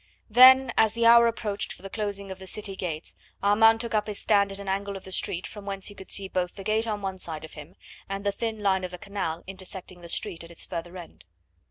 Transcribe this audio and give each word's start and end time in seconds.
Then 0.31 0.73
as 0.77 0.95
the 0.95 1.05
hour 1.05 1.27
approached 1.27 1.71
for 1.71 1.83
the 1.83 1.89
closing 1.91 2.31
of 2.31 2.39
the 2.39 2.47
city 2.47 2.75
gates 2.75 3.15
Armand 3.43 3.81
took 3.81 3.93
up 3.93 4.07
his 4.07 4.17
stand 4.17 4.51
at 4.51 4.57
an 4.57 4.67
angle 4.67 4.97
of 4.97 5.03
the 5.03 5.11
street 5.11 5.45
from 5.45 5.63
whence 5.67 5.89
he 5.89 5.93
could 5.93 6.09
see 6.09 6.27
both 6.27 6.55
the 6.55 6.63
gate 6.63 6.87
on 6.87 7.03
one 7.03 7.19
side 7.19 7.45
of 7.45 7.53
him 7.53 7.75
and 8.09 8.25
the 8.25 8.31
thin 8.31 8.63
line 8.63 8.83
of 8.83 8.89
the 8.89 8.97
canal 8.97 9.43
intersecting 9.45 10.01
the 10.01 10.09
street 10.09 10.43
at 10.43 10.49
its 10.49 10.65
further 10.65 10.97
end. 10.97 11.25